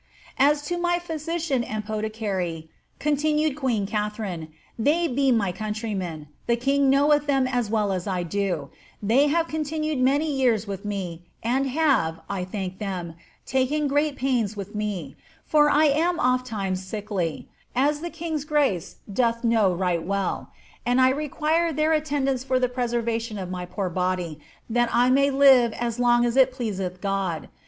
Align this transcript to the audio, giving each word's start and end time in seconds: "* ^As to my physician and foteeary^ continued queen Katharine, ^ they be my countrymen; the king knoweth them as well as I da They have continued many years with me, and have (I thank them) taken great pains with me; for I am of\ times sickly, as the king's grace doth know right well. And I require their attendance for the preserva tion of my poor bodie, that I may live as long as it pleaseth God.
"* 0.23 0.39
^As 0.39 0.65
to 0.65 0.79
my 0.79 0.97
physician 0.97 1.63
and 1.63 1.85
foteeary^ 1.85 2.69
continued 2.97 3.55
queen 3.55 3.85
Katharine, 3.85 4.47
^ 4.47 4.47
they 4.79 5.07
be 5.07 5.31
my 5.31 5.51
countrymen; 5.51 6.27
the 6.47 6.55
king 6.55 6.89
knoweth 6.89 7.27
them 7.27 7.45
as 7.45 7.69
well 7.69 7.91
as 7.93 8.07
I 8.07 8.23
da 8.23 8.67
They 9.03 9.27
have 9.27 9.47
continued 9.47 9.99
many 9.99 10.25
years 10.25 10.65
with 10.65 10.85
me, 10.85 11.25
and 11.43 11.69
have 11.69 12.19
(I 12.27 12.43
thank 12.45 12.79
them) 12.79 13.13
taken 13.45 13.87
great 13.87 14.15
pains 14.15 14.57
with 14.57 14.73
me; 14.73 15.17
for 15.45 15.69
I 15.69 15.85
am 15.85 16.19
of\ 16.19 16.43
times 16.43 16.83
sickly, 16.83 17.47
as 17.75 17.99
the 17.99 18.09
king's 18.09 18.43
grace 18.43 18.95
doth 19.13 19.43
know 19.43 19.71
right 19.71 20.01
well. 20.01 20.49
And 20.83 20.99
I 20.99 21.09
require 21.09 21.71
their 21.71 21.93
attendance 21.93 22.43
for 22.43 22.57
the 22.57 22.69
preserva 22.69 23.21
tion 23.21 23.37
of 23.37 23.51
my 23.51 23.67
poor 23.67 23.87
bodie, 23.87 24.39
that 24.67 24.89
I 24.91 25.11
may 25.11 25.29
live 25.29 25.73
as 25.73 25.99
long 25.99 26.25
as 26.25 26.35
it 26.37 26.51
pleaseth 26.51 27.01
God. 27.01 27.49